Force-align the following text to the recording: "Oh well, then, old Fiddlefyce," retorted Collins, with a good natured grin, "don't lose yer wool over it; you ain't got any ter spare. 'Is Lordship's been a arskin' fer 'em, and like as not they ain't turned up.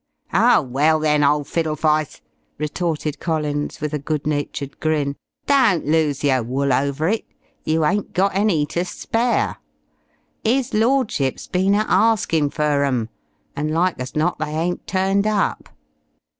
"Oh 0.33 0.63
well, 0.63 0.99
then, 0.99 1.23
old 1.23 1.45
Fiddlefyce," 1.45 2.21
retorted 2.57 3.19
Collins, 3.19 3.79
with 3.79 3.93
a 3.93 3.99
good 3.99 4.25
natured 4.25 4.79
grin, 4.79 5.15
"don't 5.45 5.85
lose 5.85 6.23
yer 6.23 6.41
wool 6.41 6.73
over 6.73 7.07
it; 7.07 7.23
you 7.65 7.85
ain't 7.85 8.11
got 8.11 8.33
any 8.33 8.65
ter 8.65 8.83
spare. 8.83 9.57
'Is 10.43 10.73
Lordship's 10.73 11.45
been 11.45 11.75
a 11.75 11.85
arskin' 11.87 12.49
fer 12.49 12.83
'em, 12.83 13.09
and 13.55 13.69
like 13.69 13.99
as 13.99 14.15
not 14.15 14.39
they 14.39 14.45
ain't 14.57 14.87
turned 14.87 15.27
up. 15.27 15.69